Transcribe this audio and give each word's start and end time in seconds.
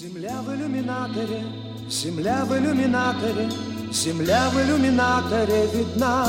Земля 0.00 0.40
в 0.40 0.48
иллюминаторе, 0.48 1.44
земля 1.90 2.46
в 2.46 2.56
иллюминаторе, 2.56 3.50
земля 3.92 4.48
в 4.48 4.56
иллюминаторе 4.56 5.66
видна. 5.74 6.26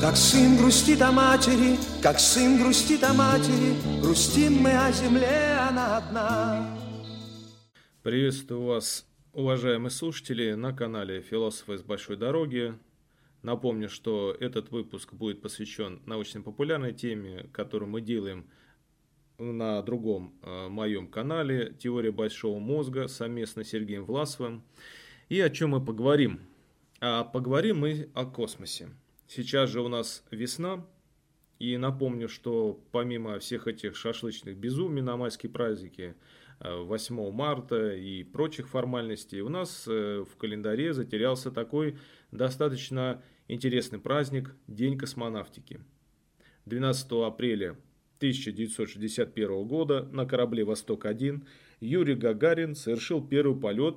Как 0.00 0.16
сын 0.16 0.56
грустит 0.56 1.00
о 1.02 1.12
матери, 1.12 1.78
как 2.02 2.18
сын 2.18 2.60
грустит 2.60 3.04
о 3.04 3.14
матери, 3.14 3.76
грустим 4.02 4.54
мы 4.54 4.76
о 4.76 4.90
земле, 4.90 5.56
она 5.68 5.98
одна. 5.98 6.76
Приветствую 8.02 8.64
вас, 8.64 9.06
уважаемые 9.32 9.92
слушатели, 9.92 10.54
на 10.54 10.72
канале 10.72 11.22
«Философы 11.22 11.78
с 11.78 11.82
большой 11.82 12.16
дороги». 12.16 12.76
Напомню, 13.42 13.88
что 13.88 14.36
этот 14.40 14.72
выпуск 14.72 15.14
будет 15.14 15.42
посвящен 15.42 16.02
научно-популярной 16.06 16.92
теме, 16.92 17.48
которую 17.52 17.88
мы 17.88 18.00
делаем– 18.00 18.50
на 19.40 19.82
другом 19.82 20.34
э, 20.42 20.68
моем 20.68 21.08
канале 21.08 21.74
«Теория 21.78 22.12
большого 22.12 22.58
мозга» 22.58 23.08
совместно 23.08 23.64
с 23.64 23.68
Сергеем 23.68 24.04
Власовым. 24.04 24.62
И 25.28 25.40
о 25.40 25.50
чем 25.50 25.70
мы 25.70 25.84
поговорим? 25.84 26.40
А 27.00 27.24
поговорим 27.24 27.80
мы 27.80 28.10
о 28.14 28.26
космосе. 28.26 28.90
Сейчас 29.26 29.70
же 29.70 29.80
у 29.80 29.88
нас 29.88 30.24
весна, 30.30 30.84
и 31.58 31.76
напомню, 31.76 32.28
что 32.28 32.80
помимо 32.92 33.38
всех 33.38 33.66
этих 33.66 33.96
шашлычных 33.96 34.56
безумий 34.56 35.02
на 35.02 35.16
майские 35.16 35.50
праздники, 35.50 36.14
8 36.60 37.18
э, 37.18 37.30
марта 37.32 37.94
и 37.94 38.22
прочих 38.24 38.68
формальностей, 38.68 39.40
у 39.40 39.48
нас 39.48 39.86
э, 39.88 40.24
в 40.30 40.36
календаре 40.36 40.92
затерялся 40.92 41.50
такой 41.50 41.98
достаточно 42.30 43.22
интересный 43.48 43.98
праздник– 43.98 44.54
День 44.66 44.98
космонавтики. 44.98 45.80
12 46.66 47.12
апреля 47.12 47.76
1961 48.20 49.66
года 49.66 50.02
на 50.12 50.26
корабле 50.26 50.62
«Восток-1» 50.62 51.42
Юрий 51.80 52.14
Гагарин 52.14 52.74
совершил 52.74 53.26
первый 53.26 53.58
полет 53.58 53.96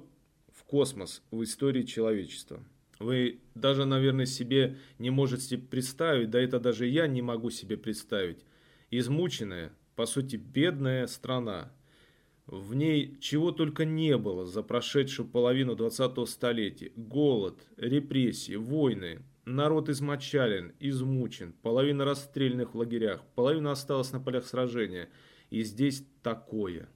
в 0.54 0.63
космос 0.63 1.22
в 1.29 1.43
истории 1.43 1.84
человечества. 1.84 2.63
Вы 2.99 3.41
даже, 3.54 3.84
наверное, 3.84 4.26
себе 4.26 4.77
не 4.98 5.10
можете 5.10 5.57
представить, 5.57 6.29
да 6.29 6.40
это 6.40 6.62
даже 6.62 6.88
я 6.88 7.05
не 7.07 7.21
могу 7.21 7.49
себе 7.49 7.76
представить. 7.76 8.46
Измученная, 8.91 9.74
по 9.98 10.05
сути, 10.05 10.38
бедная 10.38 11.07
страна. 11.07 11.74
В 12.46 12.76
ней 12.76 13.18
чего 13.20 13.51
только 13.51 13.84
не 13.84 14.18
было 14.18 14.46
за 14.46 14.63
прошедшую 14.63 15.27
половину 15.27 15.76
20-го 15.76 16.26
столетия. 16.27 16.94
Голод, 16.96 17.60
репрессии, 17.76 18.55
войны, 18.55 19.20
Народ 19.46 19.90
измочален, 19.90 20.74
измучен, 20.80 21.54
половина 21.62 22.05
расстрельных 22.05 22.74
в 22.74 22.77
лагерях, 22.77 23.22
половина 23.36 23.72
осталась 23.72 24.12
на 24.13 24.22
полях 24.22 24.46
сражения. 24.46 25.10
И 25.50 25.63
здесь 25.63 26.05
такое. 26.22 26.88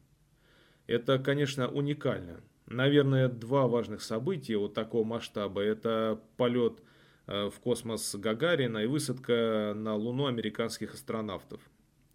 Это, 0.87 1.19
конечно, 1.19 1.69
уникально. 1.69 2.41
Наверное, 2.65 3.27
два 3.27 3.67
важных 3.67 4.01
события 4.01 4.57
вот 4.57 4.73
такого 4.73 5.03
масштаба. 5.03 5.61
Это 5.61 6.21
полет 6.37 6.81
э, 7.27 7.49
в 7.49 7.59
космос 7.59 8.15
Гагарина 8.15 8.79
и 8.79 8.87
высадка 8.87 9.73
на 9.75 9.95
Луну 9.95 10.27
американских 10.27 10.93
астронавтов. 10.93 11.61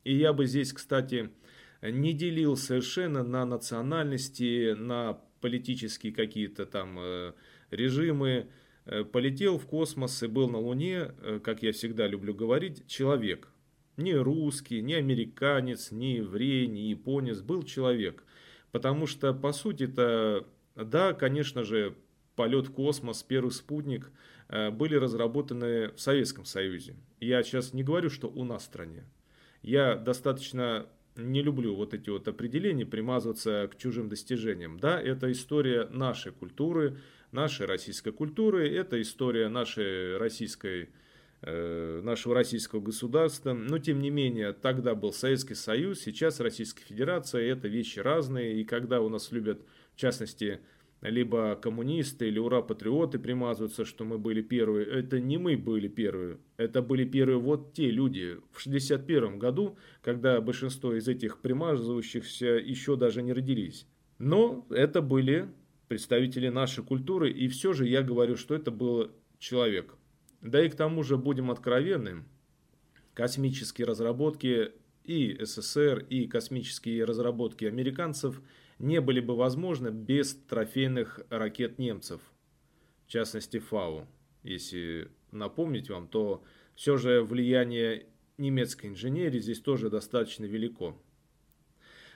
И 0.04 0.14
я 0.14 0.32
бы 0.32 0.46
здесь, 0.46 0.72
кстати, 0.72 1.30
не 1.82 2.12
делил 2.12 2.56
совершенно 2.56 3.22
на 3.22 3.44
национальности, 3.44 4.72
на 4.72 5.18
политические 5.40 6.12
какие-то 6.12 6.64
там 6.66 6.98
э, 6.98 7.32
режимы. 7.70 8.48
Э, 8.84 9.04
полетел 9.04 9.58
в 9.58 9.66
космос 9.66 10.22
и 10.22 10.26
был 10.26 10.48
на 10.48 10.58
Луне, 10.58 11.12
э, 11.22 11.40
как 11.42 11.62
я 11.62 11.72
всегда 11.72 12.06
люблю 12.06 12.34
говорить, 12.34 12.86
человек. 12.86 13.48
Не 13.96 14.14
русский, 14.14 14.80
не 14.82 14.94
американец, 14.94 15.90
не 15.90 16.16
еврей, 16.16 16.66
не 16.66 16.90
японец, 16.90 17.40
был 17.40 17.62
человек. 17.62 18.24
Потому 18.72 19.06
что, 19.06 19.34
по 19.34 19.52
сути-то, 19.52 20.46
да, 20.74 21.12
конечно 21.12 21.62
же, 21.62 21.94
полет 22.34 22.68
в 22.68 22.72
космос, 22.72 23.22
первый 23.22 23.50
спутник 23.52 24.10
э, 24.48 24.70
были 24.70 24.96
разработаны 24.96 25.92
в 25.92 26.00
Советском 26.00 26.44
Союзе. 26.44 26.96
Я 27.20 27.42
сейчас 27.44 27.72
не 27.74 27.84
говорю, 27.84 28.10
что 28.10 28.28
у 28.28 28.44
нас 28.44 28.62
в 28.62 28.66
стране. 28.66 29.04
Я 29.62 29.94
достаточно 29.94 30.88
не 31.14 31.42
люблю 31.42 31.76
вот 31.76 31.94
эти 31.94 32.10
вот 32.10 32.26
определения, 32.26 32.86
примазываться 32.86 33.68
к 33.70 33.76
чужим 33.76 34.08
достижениям. 34.08 34.80
Да, 34.80 35.00
это 35.00 35.30
история 35.30 35.86
нашей 35.90 36.32
культуры, 36.32 36.98
нашей 37.32 37.66
российской 37.66 38.12
культуры, 38.12 38.68
это 38.68 39.00
история 39.00 39.48
нашей 39.48 40.16
российской, 40.18 40.90
э, 41.40 42.00
нашего 42.02 42.34
российского 42.34 42.80
государства. 42.80 43.52
Но, 43.52 43.78
тем 43.78 44.00
не 44.00 44.10
менее, 44.10 44.52
тогда 44.52 44.94
был 44.94 45.12
Советский 45.12 45.54
Союз, 45.54 46.00
сейчас 46.00 46.40
Российская 46.40 46.84
Федерация, 46.84 47.42
это 47.42 47.68
вещи 47.68 47.98
разные. 47.98 48.60
И 48.60 48.64
когда 48.64 49.00
у 49.00 49.08
нас 49.08 49.32
любят, 49.32 49.62
в 49.94 49.98
частности, 49.98 50.60
либо 51.02 51.56
коммунисты 51.56 52.28
или 52.28 52.38
ура-патриоты 52.38 53.18
примазываются, 53.18 53.84
что 53.84 54.04
мы 54.04 54.18
были 54.18 54.40
первые. 54.40 54.86
Это 54.86 55.18
не 55.20 55.36
мы 55.36 55.56
были 55.56 55.88
первые, 55.88 56.38
это 56.56 56.80
были 56.80 57.04
первые 57.04 57.38
вот 57.38 57.72
те 57.72 57.90
люди 57.90 58.38
в 58.52 58.60
61 58.60 59.38
году, 59.38 59.76
когда 60.00 60.40
большинство 60.40 60.94
из 60.94 61.08
этих 61.08 61.40
примазывающихся 61.40 62.46
еще 62.46 62.96
даже 62.96 63.22
не 63.22 63.32
родились. 63.32 63.86
Но 64.18 64.64
это 64.70 65.02
были 65.02 65.48
представители 65.92 66.48
нашей 66.48 66.82
культуры, 66.82 67.30
и 67.30 67.48
все 67.48 67.74
же 67.74 67.86
я 67.86 68.00
говорю, 68.00 68.34
что 68.36 68.54
это 68.54 68.70
был 68.70 69.10
человек. 69.38 69.94
Да 70.40 70.64
и 70.64 70.70
к 70.70 70.74
тому 70.74 71.02
же, 71.02 71.18
будем 71.18 71.50
откровенны, 71.50 72.24
космические 73.12 73.86
разработки 73.86 74.72
и 75.04 75.36
СССР, 75.38 76.06
и 76.08 76.26
космические 76.28 77.04
разработки 77.04 77.66
американцев 77.66 78.40
не 78.78 79.02
были 79.02 79.20
бы 79.20 79.36
возможны 79.36 79.88
без 79.88 80.34
трофейных 80.34 81.20
ракет 81.28 81.78
немцев, 81.78 82.22
в 83.06 83.10
частности 83.10 83.58
ФАУ. 83.58 84.06
Если 84.44 85.10
напомнить 85.30 85.90
вам, 85.90 86.08
то 86.08 86.42
все 86.74 86.96
же 86.96 87.22
влияние 87.22 88.06
немецкой 88.38 88.86
инженерии 88.86 89.40
здесь 89.40 89.60
тоже 89.60 89.90
достаточно 89.90 90.46
велико. 90.46 90.98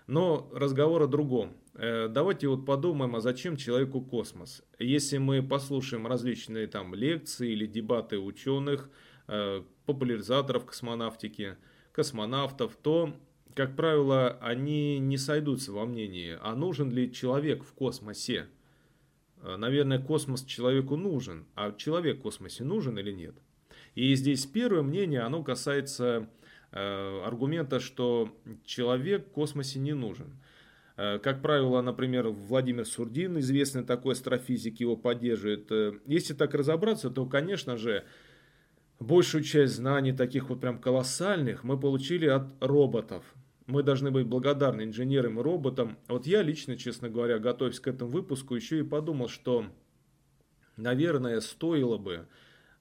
Но 0.06 0.48
разговор 0.52 1.02
о 1.02 1.06
другом. 1.08 1.56
Э, 1.74 2.08
давайте 2.08 2.48
вот 2.48 2.64
подумаем, 2.64 3.16
а 3.16 3.20
зачем 3.20 3.56
человеку 3.56 4.00
космос? 4.00 4.62
Если 4.78 5.18
мы 5.18 5.42
послушаем 5.42 6.06
различные 6.06 6.68
там 6.68 6.94
лекции 6.94 7.50
или 7.50 7.66
дебаты 7.66 8.18
ученых, 8.18 8.88
э, 9.26 9.62
популяризаторов 9.84 10.64
космонавтики, 10.64 11.56
космонавтов, 11.92 12.76
то, 12.76 13.16
как 13.54 13.74
правило, 13.74 14.38
они 14.40 15.00
не 15.00 15.18
сойдутся 15.18 15.72
во 15.72 15.86
мнении, 15.86 16.38
а 16.40 16.54
нужен 16.54 16.90
ли 16.90 17.12
человек 17.12 17.64
в 17.64 17.72
космосе. 17.72 18.46
Э, 19.42 19.56
наверное, 19.56 19.98
космос 19.98 20.44
человеку 20.44 20.96
нужен, 20.96 21.46
а 21.56 21.72
человек 21.72 22.18
в 22.18 22.22
космосе 22.22 22.62
нужен 22.62 22.96
или 22.96 23.10
нет? 23.10 23.34
И 23.96 24.14
здесь 24.14 24.46
первое 24.46 24.82
мнение, 24.82 25.22
оно 25.22 25.42
касается 25.42 26.30
аргумента, 26.72 27.80
что 27.80 28.36
человек 28.64 29.28
в 29.28 29.30
космосе 29.30 29.78
не 29.78 29.94
нужен. 29.94 30.36
Э, 30.96 31.18
как 31.18 31.42
правило, 31.42 31.82
например, 31.82 32.28
Владимир 32.28 32.86
Сурдин, 32.86 33.38
известный 33.38 33.84
такой 33.84 34.14
астрофизик, 34.14 34.80
его 34.80 34.96
поддерживает. 34.96 35.70
Э, 35.70 35.92
если 36.06 36.34
так 36.34 36.54
разобраться, 36.54 37.10
то, 37.10 37.26
конечно 37.26 37.76
же, 37.76 38.04
большую 38.98 39.44
часть 39.44 39.74
знаний, 39.74 40.12
таких 40.12 40.48
вот 40.48 40.60
прям 40.60 40.78
колоссальных, 40.78 41.64
мы 41.64 41.78
получили 41.78 42.26
от 42.26 42.46
роботов. 42.60 43.24
Мы 43.66 43.82
должны 43.82 44.10
быть 44.10 44.26
благодарны 44.26 44.82
инженерам 44.82 45.38
и 45.38 45.42
роботам. 45.42 45.98
Вот 46.08 46.26
я 46.26 46.42
лично, 46.42 46.76
честно 46.76 47.10
говоря, 47.10 47.38
готовясь 47.38 47.80
к 47.80 47.88
этому 47.88 48.10
выпуску, 48.10 48.54
еще 48.54 48.78
и 48.78 48.84
подумал, 48.84 49.28
что, 49.28 49.66
наверное, 50.76 51.40
стоило 51.40 51.98
бы 51.98 52.26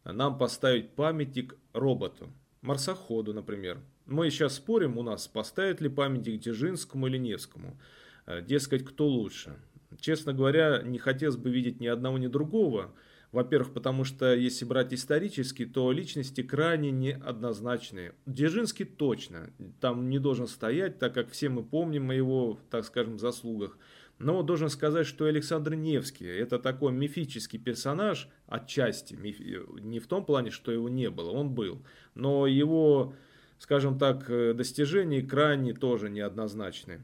нам 0.05 0.37
поставить 0.37 0.91
памятник 0.91 1.57
роботу 1.73 2.31
марсоходу, 2.65 3.33
например. 3.33 3.79
Мы 4.05 4.29
сейчас 4.29 4.55
спорим 4.55 4.97
у 4.97 5.03
нас, 5.03 5.27
поставить 5.27 5.81
ли 5.81 5.89
памятник 5.89 6.41
Дзержинскому 6.41 7.07
или 7.07 7.17
Невскому. 7.17 7.79
Э, 8.25 8.41
дескать, 8.41 8.83
кто 8.83 9.07
лучше. 9.07 9.55
Честно 9.99 10.33
говоря, 10.33 10.81
не 10.83 10.97
хотелось 10.97 11.37
бы 11.37 11.49
видеть 11.49 11.79
ни 11.79 11.87
одного, 11.87 12.17
ни 12.17 12.27
другого. 12.27 12.93
Во-первых, 13.31 13.73
потому 13.73 14.03
что 14.03 14.33
если 14.33 14.63
брать 14.63 14.93
исторически, 14.93 15.65
то 15.65 15.91
личности 15.91 16.41
крайне 16.41 16.91
неоднозначные. 16.91 18.13
Дзержинский 18.25 18.85
точно 18.85 19.49
там 19.81 20.09
не 20.09 20.19
должен 20.19 20.47
стоять, 20.47 20.99
так 20.99 21.13
как 21.13 21.29
все 21.31 21.49
мы 21.49 21.63
помним 21.63 22.11
о 22.11 22.13
его, 22.13 22.59
так 22.69 22.85
скажем, 22.85 23.19
заслугах. 23.19 23.77
Но 24.17 24.43
должен 24.43 24.69
сказать, 24.69 25.07
что 25.07 25.25
Александр 25.25 25.75
Невский– 25.75 26.25
это 26.27 26.57
такой 26.57 26.93
мифический 26.93 27.59
персонаж 27.59 28.29
отчасти, 28.47 29.13
не 29.13 29.99
в 29.99 30.07
том 30.07 30.23
плане, 30.23 30.51
что 30.51 30.71
его 30.71 30.87
не 30.87 31.09
было, 31.09 31.31
он 31.31 31.49
был, 31.49 31.81
но 32.13 32.47
его, 32.47 33.13
скажем 33.59 33.99
так, 33.99 34.27
достижения 34.55 35.21
крайне 35.21 35.73
тоже 35.73 36.09
неоднозначны. 36.09 37.01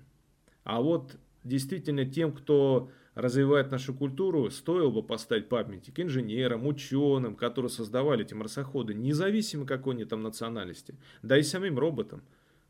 А 0.63 0.81
вот 0.81 1.17
действительно 1.43 2.05
тем, 2.05 2.31
кто 2.31 2.89
развивает 3.13 3.71
нашу 3.71 3.93
культуру, 3.93 4.49
стоило 4.49 4.89
бы 4.89 5.03
поставить 5.03 5.49
памятник 5.49 5.99
инженерам, 5.99 6.65
ученым, 6.65 7.35
которые 7.35 7.69
создавали 7.69 8.23
эти 8.23 8.33
марсоходы, 8.33 8.93
независимо 8.93 9.65
какой 9.65 9.95
они 9.95 10.05
там 10.05 10.21
национальности, 10.21 10.95
да 11.21 11.37
и 11.37 11.43
самим 11.43 11.77
роботам. 11.77 12.23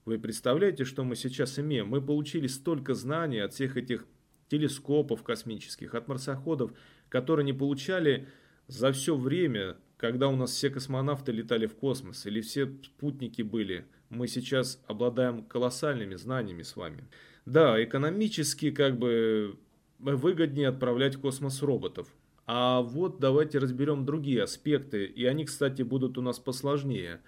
Вы 0.03 0.17
представляете, 0.17 0.83
что 0.83 1.03
мы 1.03 1.15
сейчас 1.15 1.59
имеем? 1.59 1.89
Мы 1.89 2.01
получили 2.01 2.47
столько 2.47 2.95
знаний 2.95 3.37
от 3.37 3.53
всех 3.53 3.77
этих 3.77 4.07
телескопов 4.51 5.23
космических, 5.23 5.95
от 5.95 6.09
марсоходов, 6.09 6.73
которые 7.07 7.45
не 7.45 7.53
получали 7.53 8.27
за 8.67 8.91
все 8.91 9.15
время, 9.15 9.77
когда 9.95 10.27
у 10.27 10.35
нас 10.35 10.51
все 10.51 10.69
космонавты 10.69 11.31
летали 11.31 11.67
в 11.67 11.75
космос 11.75 12.25
или 12.25 12.41
все 12.41 12.65
спутники 12.83 13.43
были. 13.43 13.85
Мы 14.09 14.27
сейчас 14.27 14.83
обладаем 14.87 15.45
колоссальными 15.45 16.15
знаниями 16.15 16.63
с 16.63 16.75
вами. 16.75 17.07
Да, 17.45 17.81
экономически 17.81 18.71
как 18.71 18.99
бы 18.99 19.57
выгоднее 19.99 20.67
отправлять 20.67 21.15
в 21.15 21.21
космос 21.21 21.61
роботов. 21.61 22.09
А 22.45 22.81
вот 22.81 23.19
давайте 23.21 23.57
разберем 23.57 24.03
другие 24.05 24.43
аспекты, 24.43 25.05
и 25.05 25.23
они, 25.25 25.45
кстати, 25.45 25.81
будут 25.83 26.17
у 26.17 26.21
нас 26.21 26.39
посложнее. 26.39 27.21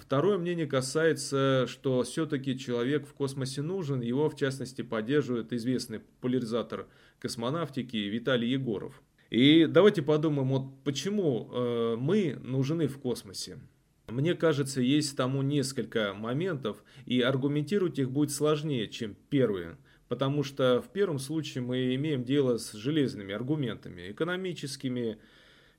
Второе 0.00 0.38
мнение 0.38 0.66
касается, 0.66 1.66
что 1.68 2.02
все-таки 2.02 2.58
человек 2.58 3.06
в 3.06 3.14
космосе 3.14 3.62
нужен, 3.62 4.00
его 4.00 4.28
в 4.28 4.36
частности 4.36 4.82
поддерживает 4.82 5.52
известный 5.52 6.00
популяризатор 6.00 6.86
космонавтики 7.18 7.96
Виталий 7.96 8.50
Егоров. 8.50 9.02
И 9.30 9.66
давайте 9.66 10.02
подумаем, 10.02 10.48
вот 10.48 10.84
почему 10.84 11.50
э, 11.52 11.96
мы 11.98 12.38
нужны 12.42 12.86
в 12.86 12.98
космосе. 12.98 13.58
Мне 14.06 14.34
кажется, 14.34 14.80
есть 14.80 15.16
тому 15.16 15.42
несколько 15.42 16.14
моментов, 16.14 16.84
и 17.06 17.20
аргументировать 17.20 17.98
их 17.98 18.10
будет 18.10 18.30
сложнее, 18.30 18.86
чем 18.86 19.16
первые. 19.30 19.78
Потому 20.08 20.44
что 20.44 20.80
в 20.80 20.92
первом 20.92 21.18
случае 21.18 21.64
мы 21.64 21.96
имеем 21.96 22.22
дело 22.22 22.58
с 22.58 22.72
железными 22.72 23.34
аргументами, 23.34 24.12
экономическими, 24.12 25.18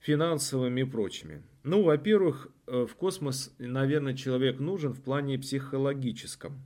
финансовыми 0.02 0.82
и 0.82 0.84
прочими. 0.84 1.44
Ну, 1.64 1.84
во-первых, 1.84 2.50
в 2.68 2.96
космос, 2.96 3.54
наверное, 3.58 4.14
человек 4.14 4.60
нужен 4.60 4.94
в 4.94 5.02
плане 5.02 5.40
психологическом. 5.40 6.62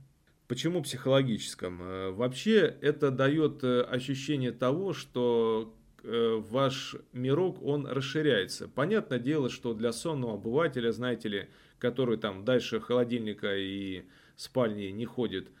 Почему 0.48 0.82
психологическом? 0.82 1.80
Э, 1.82 2.10
вообще 2.10 2.76
это 2.80 3.10
дает 3.10 3.64
э, 3.64 3.82
ощущение 3.82 4.52
того, 4.52 4.92
что 4.92 5.74
ваш 6.04 6.96
мирок, 7.12 7.62
он 7.62 7.86
расширяется. 7.86 8.66
Понятное 8.66 9.20
дело, 9.20 9.48
что 9.48 9.72
для 9.72 9.92
сонного 9.92 10.34
обывателя, 10.34 10.90
знаете 10.90 11.28
ли, 11.28 11.48
который 11.78 12.16
там 12.16 12.44
дальше 12.44 12.80
холодильника 12.80 13.56
и 13.56 14.02
спальни 14.34 14.86
не 14.86 15.04
ходит, 15.04 15.52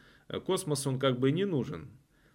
космос 0.44 0.84
он 0.88 0.98
как 0.98 1.20
бы 1.20 1.30
не 1.30 1.44
нужен. 1.44 1.90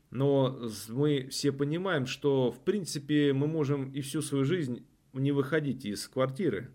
Но 0.09 0.57
мы 0.87 1.27
все 1.29 1.51
понимаем, 1.51 2.05
что 2.05 2.51
в 2.51 2.63
принципе 2.63 3.33
мы 3.33 3.47
можем 3.47 3.91
и 3.91 4.01
всю 4.01 4.21
свою 4.21 4.45
жизнь 4.45 4.85
не 5.13 5.31
выходить 5.31 5.85
из 5.85 6.07
квартиры. 6.07 6.69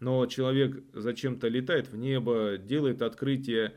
Но 0.00 0.24
человек 0.26 0.82
зачем-то 0.94 1.48
летает 1.48 1.88
в 1.88 1.96
небо, 1.96 2.56
делает 2.56 3.02
открытие. 3.02 3.74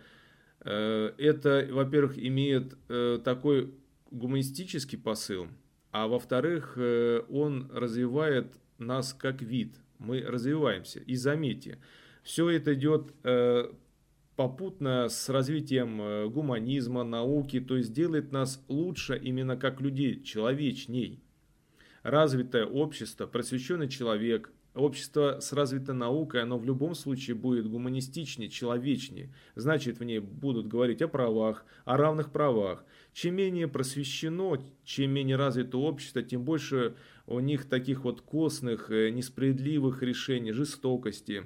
Э, 0.61 1.11
это, 1.17 1.67
во-первых, 1.69 2.17
имеет 2.17 2.77
э, 2.87 3.19
такой 3.23 3.73
гуманистический 4.09 4.97
посыл, 4.97 5.47
а 5.91 6.07
во-вторых, 6.07 6.73
э, 6.77 7.21
он 7.29 7.69
развивает 7.73 8.53
нас 8.77 9.13
как 9.13 9.41
вид. 9.41 9.75
Мы 9.99 10.21
развиваемся. 10.21 10.99
И 10.99 11.15
заметьте, 11.15 11.77
все 12.23 12.49
это 12.49 12.73
идет 12.73 13.13
попутно 14.35 15.07
с 15.09 15.29
развитием 15.29 16.29
гуманизма, 16.31 17.03
науки, 17.03 17.61
то 17.61 17.77
есть 17.77 17.93
делает 17.93 18.31
нас 18.31 18.63
лучше 18.67 19.17
именно 19.17 19.55
как 19.55 19.79
людей, 19.79 20.21
человечней 20.23 21.21
развитое 22.03 22.65
общество, 22.65 23.25
просвещенный 23.25 23.87
человек, 23.87 24.51
общество 24.75 25.39
с 25.39 25.53
развитой 25.53 25.95
наукой, 25.95 26.41
оно 26.41 26.57
в 26.57 26.65
любом 26.65 26.95
случае 26.95 27.35
будет 27.35 27.69
гуманистичнее, 27.69 28.49
человечнее. 28.49 29.33
Значит, 29.55 29.99
в 29.99 30.03
ней 30.03 30.19
будут 30.19 30.67
говорить 30.67 31.01
о 31.01 31.07
правах, 31.07 31.65
о 31.85 31.97
равных 31.97 32.31
правах. 32.31 32.83
Чем 33.13 33.35
менее 33.35 33.67
просвещено, 33.67 34.57
чем 34.83 35.11
менее 35.11 35.35
развито 35.35 35.77
общество, 35.77 36.23
тем 36.23 36.43
больше 36.43 36.95
у 37.27 37.39
них 37.39 37.69
таких 37.69 38.03
вот 38.03 38.21
костных, 38.21 38.89
э, 38.89 39.11
несправедливых 39.11 40.01
решений, 40.01 40.51
жестокости. 40.51 41.45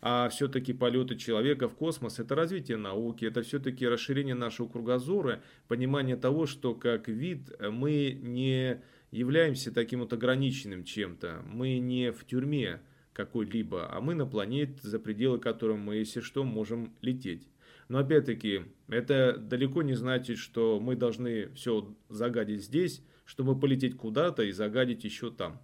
А 0.00 0.28
все-таки 0.28 0.72
полеты 0.72 1.16
человека 1.16 1.68
в 1.68 1.74
космос– 1.74 2.18
это 2.20 2.36
развитие 2.36 2.76
науки, 2.76 3.24
это 3.24 3.42
все-таки 3.42 3.86
расширение 3.86 4.36
нашего 4.36 4.68
кругозора, 4.68 5.42
понимание 5.66 6.16
того, 6.16 6.46
что 6.46 6.74
как 6.74 7.08
вид 7.08 7.50
мы 7.60 8.16
не 8.22 8.80
являемся 9.10 9.72
таким 9.72 10.00
вот 10.00 10.12
ограниченным 10.12 10.84
чем-то. 10.84 11.42
Мы 11.46 11.78
не 11.78 12.12
в 12.12 12.24
тюрьме 12.24 12.80
какой-либо, 13.12 13.88
а 13.90 14.00
мы 14.00 14.14
на 14.14 14.26
планете, 14.26 14.78
за 14.82 14.98
пределы 14.98 15.38
которой 15.38 15.76
мы, 15.76 15.96
если 15.96 16.20
что, 16.20 16.44
можем 16.44 16.94
лететь. 17.00 17.48
Но 17.88 17.98
опять-таки, 17.98 18.62
это 18.88 19.36
далеко 19.38 19.82
не 19.82 19.94
значит, 19.94 20.38
что 20.38 20.78
мы 20.78 20.94
должны 20.94 21.48
все 21.54 21.94
загадить 22.08 22.62
здесь, 22.62 23.02
чтобы 23.24 23.58
полететь 23.58 23.96
куда-то 23.96 24.42
и 24.42 24.52
загадить 24.52 25.04
еще 25.04 25.30
там. 25.30 25.60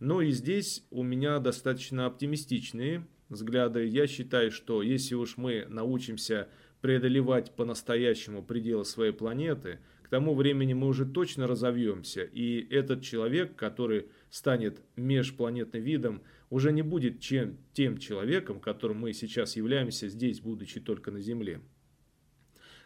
Но 0.00 0.22
и 0.22 0.30
здесь 0.30 0.84
у 0.90 1.02
меня 1.02 1.38
достаточно 1.38 2.06
оптимистичные 2.06 3.06
взгляды. 3.28 3.86
Я 3.86 4.06
считаю, 4.06 4.50
что 4.50 4.82
если 4.82 5.14
уж 5.14 5.36
мы 5.36 5.66
научимся 5.68 6.48
преодолевать 6.80 7.54
по-настоящему 7.54 8.42
пределы 8.42 8.84
своей 8.84 9.12
планеты– 9.12 9.78
тому 10.12 10.34
времени 10.34 10.74
мы 10.74 10.88
уже 10.88 11.06
точно 11.06 11.46
разовьемся, 11.46 12.22
и 12.22 12.66
этот 12.68 13.00
человек, 13.02 13.56
который 13.56 14.08
станет 14.28 14.82
межпланетным 14.94 15.82
видом, 15.82 16.22
уже 16.50 16.70
не 16.70 16.82
будет 16.82 17.20
чем, 17.20 17.56
тем 17.72 17.96
человеком, 17.96 18.60
которым 18.60 18.98
мы 18.98 19.14
сейчас 19.14 19.56
являемся 19.56 20.08
здесь, 20.08 20.40
будучи 20.40 20.80
только 20.80 21.10
на 21.10 21.22
Земле. 21.22 21.62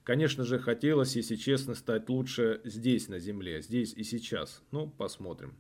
Конечно 0.05 0.45
же, 0.45 0.61
хотелось, 0.61 1.17
если 1.17 1.35
честно, 1.35 1.75
стать 1.75 2.09
лучше 2.09 2.61
здесь, 2.63 3.09
на 3.09 3.19
Земле, 3.19 3.61
здесь 3.61 3.93
и 3.93 4.05
сейчас. 4.05 4.63
Ну, 4.71 4.89
посмотрим. 4.89 5.57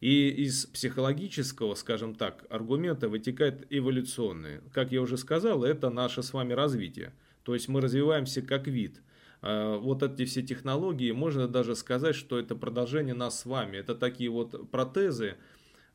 И 0.00 0.30
из 0.30 0.64
психологического, 0.64 1.74
скажем 1.74 2.14
так, 2.14 2.46
аргумента 2.48 3.10
вытекает 3.10 3.66
эволюционный. 3.68 4.62
Как 4.72 4.90
я 4.90 5.02
уже 5.02 5.18
сказал, 5.18 5.64
это 5.64 5.90
наше 5.90 6.22
с 6.22 6.32
вами 6.32 6.54
развитие. 6.54 7.12
То 7.42 7.52
есть 7.52 7.68
мы 7.68 7.82
развиваемся 7.82 8.40
как 8.40 8.68
вид– 8.68 9.02
вот 9.42 10.02
эти 10.02 10.24
все 10.24 10.42
технологии, 10.42 11.10
можно 11.10 11.48
даже 11.48 11.74
сказать, 11.74 12.14
что 12.14 12.38
это 12.38 12.54
продолжение 12.54 13.14
нас 13.14 13.40
с 13.40 13.46
вами. 13.46 13.76
Это 13.76 13.94
такие 13.94 14.30
вот 14.30 14.70
протезы 14.70 15.36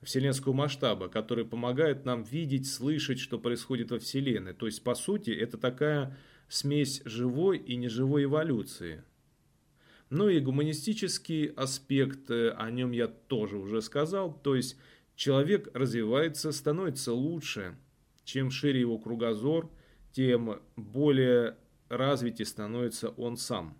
вселенского 0.02 0.54
масштаба, 0.54 1.08
которые 1.08 1.46
помогают 1.46 2.06
нам 2.06 2.24
видеть, 2.24 2.70
слышать, 2.70 3.20
что 3.20 3.40
происходит 3.40 3.92
во 3.92 4.00
Вселенной. 4.00 4.54
То 4.54 4.66
есть, 4.66 4.84
по 4.84 4.96
сути, 4.96 5.32
это 5.32 5.58
такая 5.58 6.18
смесь 6.50 7.02
живой 7.06 7.58
и 7.58 7.76
неживой 7.76 8.26
эволюции. 8.26 9.04
Ну 10.10 10.30
и 10.30 10.40
гуманистический 10.40 11.48
аспект, 11.48 12.30
э, 12.32 12.52
о 12.52 12.72
нем 12.72 12.92
я 12.92 13.08
тоже 13.08 13.58
уже 13.58 13.82
сказал. 13.82 14.34
То 14.34 14.56
есть, 14.56 14.78
человек 15.16 15.70
развивается, 15.74 16.52
становится 16.52 17.14
лучше. 17.14 17.78
Чем 18.24 18.52
шире 18.52 18.82
его 18.82 19.00
кругозор, 19.00 19.70
тем 20.14 20.62
более 20.76 21.58
развитие 21.90 22.46
становится 22.46 23.10
он 23.10 23.38
сам. 23.38 23.78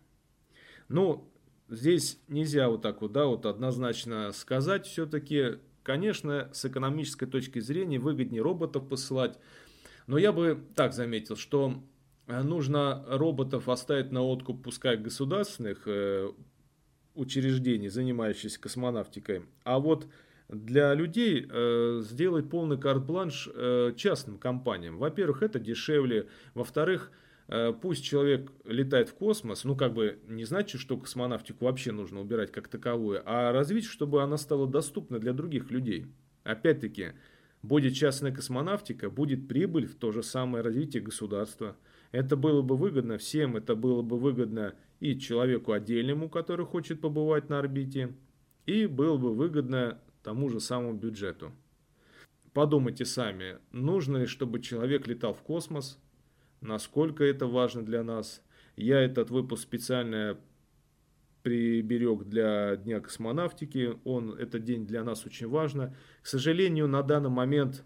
Ну, 0.90 1.30
здесь 1.70 2.20
нельзя 2.28 2.70
вот 2.70 2.82
так 2.82 3.02
вот, 3.02 3.12
да, 3.12 3.26
вот 3.26 3.46
однозначно 3.46 4.32
сказать. 4.32 4.86
Все-таки, 4.86 5.60
конечно, 5.84 6.50
с 6.54 6.66
экономической 6.66 7.26
точки 7.26 7.60
зрения 7.60 8.00
выгоднее 8.00 8.42
роботов 8.42 8.88
посылать. 8.88 9.38
Но 10.08 10.18
я 10.18 10.32
бы 10.32 10.64
так 10.76 10.94
заметил, 10.94 11.36
что 11.36 11.84
э, 12.28 12.42
нужно 12.42 13.04
роботов 13.08 13.68
оставить 13.68 14.12
на 14.12 14.22
откуп, 14.22 14.64
пускай 14.64 14.96
государственных 14.96 15.84
э, 15.86 16.32
учреждений, 17.14 17.90
занимающихся 17.90 18.60
космонавтикой. 18.62 19.44
А 19.66 19.80
вот 19.80 20.08
для 20.48 20.94
людей 20.94 21.46
э, 21.50 22.02
сделать 22.06 22.50
полный 22.50 22.78
карт-бланш 22.78 23.50
э, 23.54 23.92
частным 23.98 24.38
компаниям. 24.38 24.98
Во-первых, 24.98 25.44
это 25.44 25.60
дешевле. 25.60 26.30
Во-вторых, 26.54 27.12
Э, 27.12 27.27
пусть 27.82 28.04
человек 28.04 28.52
летает 28.66 29.10
в 29.10 29.16
космос, 29.16 29.64
ну 29.64 29.76
как 29.76 29.94
бы 29.94 30.20
не 30.28 30.44
значит, 30.44 30.82
что 30.82 30.98
космонавтику 30.98 31.66
вообще 31.66 31.92
нужно 31.92 32.22
убирать 32.22 32.52
как 32.52 32.68
таковую, 32.68 33.22
а 33.26 33.52
развить, 33.52 33.86
чтобы 33.86 34.22
она 34.22 34.38
стала 34.38 34.68
доступна 34.68 35.20
для 35.20 35.34
других 35.34 35.72
людей. 35.72 36.08
Опять-таки, 36.44 37.14
будет 37.62 37.94
частная 37.94 38.34
космонавтика, 38.34 39.10
будет 39.10 39.48
прибыль 39.48 39.86
в 39.86 39.96
то 39.96 40.12
же 40.12 40.24
самое 40.24 40.64
развитие 40.64 41.02
государства. 41.02 41.76
Это 42.12 42.36
было 42.36 42.62
бы 42.62 42.76
выгодно 42.76 43.18
всем, 43.18 43.58
это 43.58 43.76
было 43.76 44.02
бы 44.02 44.18
выгодно 44.18 44.76
и 45.00 45.18
человеку 45.20 45.72
отдельному, 45.74 46.30
который 46.30 46.66
хочет 46.66 47.02
побывать 47.02 47.50
на 47.50 47.60
орбите, 47.60 48.16
и 48.66 48.86
было 48.86 49.18
бы 49.18 49.34
выгодно 49.34 50.00
тому 50.24 50.50
же 50.50 50.60
самому 50.60 50.94
бюджету. 50.94 51.52
Подумайте 52.54 53.06
сами, 53.06 53.60
нужно 53.72 54.18
ли, 54.18 54.26
чтобы 54.26 54.60
человек 54.60 55.08
летал 55.08 55.34
в 55.34 55.42
космос, 55.42 56.00
насколько 56.62 57.24
это 57.24 57.48
важно 57.48 57.86
для 57.86 58.04
нас. 58.04 58.42
Я 58.76 59.02
этот 59.02 59.30
выпуск 59.30 59.64
специально 59.64 60.38
приберег 61.44 62.26
для 62.26 62.76
Дня 62.76 63.00
космонавтики. 63.00 63.98
Он, 64.04 64.34
этот 64.34 64.64
день 64.64 64.86
для 64.86 65.04
нас 65.04 65.26
очень 65.26 65.48
важно. 65.48 65.96
К 66.22 66.28
сожалению, 66.28 66.88
на 66.88 67.04
данный 67.04 67.30
момент, 67.30 67.84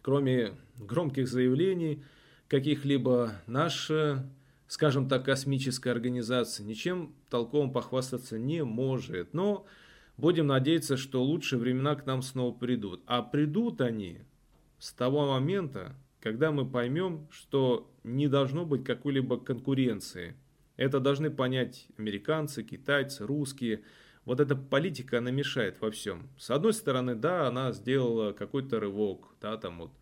кроме 0.00 0.52
громких 0.78 1.28
заявлений, 1.28 2.02
каких-либо 2.48 3.32
наше 3.46 4.24
скажем 4.72 5.06
так, 5.06 5.26
космическая 5.26 5.90
организация, 5.90 6.64
ничем 6.64 7.14
толковым 7.28 7.74
похвастаться 7.74 8.38
не 8.38 8.64
может. 8.64 9.34
Но 9.34 9.66
будем 10.16 10.46
надеяться, 10.46 10.96
что 10.96 11.22
лучшие 11.22 11.58
времена 11.58 11.94
к 11.94 12.06
нам 12.06 12.22
снова 12.22 12.56
придут. 12.56 13.02
А 13.04 13.20
придут 13.20 13.82
они 13.82 14.20
с 14.78 14.94
того 14.94 15.30
момента, 15.30 15.94
когда 16.22 16.52
мы 16.52 16.64
поймем, 16.64 17.26
что 17.30 17.90
не 18.04 18.28
должно 18.28 18.64
быть 18.64 18.84
какой-либо 18.84 19.38
конкуренции. 19.38 20.36
Это 20.76 21.00
должны 21.00 21.30
понять 21.30 21.88
американцы, 21.98 22.62
китайцы, 22.62 23.26
русские. 23.26 23.82
Вот 24.24 24.38
эта 24.38 24.54
политика, 24.54 25.18
она 25.18 25.32
мешает 25.32 25.80
во 25.80 25.90
всем. 25.90 26.30
С 26.38 26.50
одной 26.50 26.74
стороны, 26.74 27.16
да, 27.16 27.48
она 27.48 27.72
сделала 27.72 28.32
какой-то 28.32 28.78
рывок, 28.78 29.34
да, 29.40 29.56
там 29.56 29.80
вот 29.80 29.92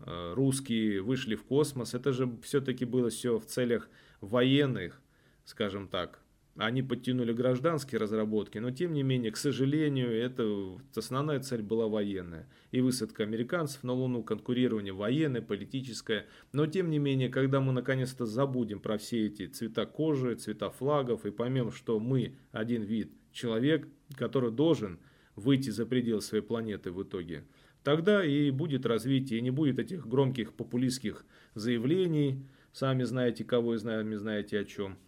э, 0.00 0.32
русские 0.34 1.00
вышли 1.00 1.36
в 1.36 1.44
космос. 1.44 1.94
Это 1.94 2.12
же 2.12 2.30
все-таки 2.42 2.84
было 2.84 3.08
все 3.08 3.38
в 3.38 3.46
целях 3.46 3.88
военных, 4.20 5.00
скажем 5.44 5.88
так. 5.88 6.20
Они 6.56 6.82
подтянули 6.82 7.32
гражданские 7.32 7.98
разработки, 7.98 8.58
но 8.58 8.70
тем 8.70 8.92
не 8.92 9.02
менее, 9.02 9.32
к 9.32 9.38
сожалению, 9.38 10.12
это 10.12 10.78
основная 10.94 11.40
цель 11.40 11.62
была 11.62 11.88
военная. 11.88 12.46
И 12.72 12.82
высадка 12.82 13.22
американцев 13.22 13.82
на 13.84 13.94
Луну, 13.94 14.22
конкурирование 14.22 14.92
военное, 14.92 15.40
политическое. 15.40 16.26
Но 16.52 16.66
тем 16.66 16.90
не 16.90 16.98
менее, 16.98 17.30
когда 17.30 17.60
мы 17.60 17.72
наконец-то 17.72 18.26
забудем 18.26 18.80
про 18.80 18.98
все 18.98 19.26
эти 19.26 19.46
цвета 19.46 19.86
кожи, 19.86 20.34
цвета 20.34 20.68
флагов 20.68 21.24
и 21.24 21.30
поймем, 21.30 21.72
что 21.72 21.98
мы 21.98 22.36
один 22.50 22.82
вид 22.82 23.12
человек, 23.32 23.88
который 24.14 24.50
должен 24.50 24.98
выйти 25.36 25.70
за 25.70 25.86
пределы 25.86 26.20
своей 26.20 26.44
планеты 26.44 26.90
в 26.90 27.02
итоге, 27.02 27.44
тогда 27.82 28.22
и 28.22 28.50
будет 28.50 28.84
развитие, 28.84 29.38
и 29.38 29.42
не 29.42 29.50
будет 29.50 29.78
этих 29.78 30.06
громких 30.06 30.52
популистских 30.52 31.24
заявлений, 31.54 32.46
сами 32.72 33.04
знаете 33.04 33.42
кого 33.42 33.74
и 33.74 33.78
сами 33.78 34.16
знаете 34.16 34.60
о 34.60 34.64
чем. 34.66 34.98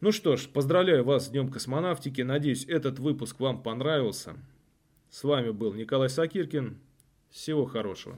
Ну 0.00 0.12
что 0.12 0.36
ж, 0.36 0.48
поздравляю 0.48 1.02
вас 1.04 1.26
с 1.26 1.28
Днем 1.30 1.50
космонавтики. 1.50 2.22
Надеюсь, 2.22 2.64
этот 2.66 3.00
выпуск 3.00 3.40
вам 3.40 3.60
понравился. 3.60 4.36
С 5.10 5.24
вами 5.24 5.50
был 5.50 5.74
Николай 5.74 6.08
Сакиркин. 6.08 6.78
Всего 7.30 7.66
хорошего. 7.66 8.16